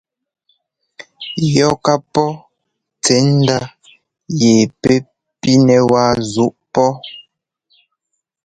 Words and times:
Yɔ 1.53 1.69
ká 1.85 1.93
pɔ́ 2.13 2.29
tsɛ̌ndá 3.03 3.57
yɛ 4.41 4.53
pɛ́ 4.81 4.97
pínɛ 5.39 5.77
wáa 5.91 6.13
zuꞌú 6.31 6.57
pɔ́. 6.73 6.89